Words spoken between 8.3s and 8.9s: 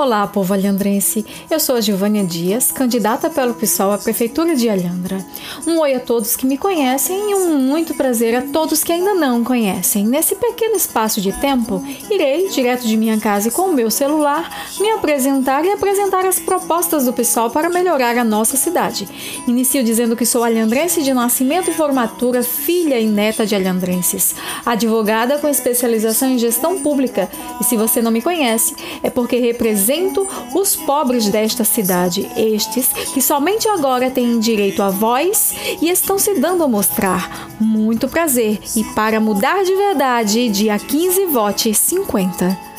a todos